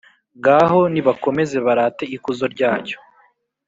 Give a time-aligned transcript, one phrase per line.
[0.39, 2.97] Ngaho nibakomeze barate ikuzo ryacyo,